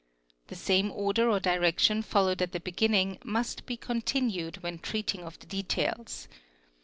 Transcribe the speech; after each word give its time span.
The 0.47 0.55
same 0.55 0.89
order 0.91 1.29
or 1.29 1.39
direction 1.39 2.01
followed 2.01 2.41
at 2.41 2.53
the 2.53 2.59
beginning 2.59 3.19
must 3.23 3.67
be 3.67 3.77
continued 3.77 4.63
when 4.63 4.79
treating 4.79 5.23
of 5.23 5.37
the 5.37 5.45
details. 5.45 6.27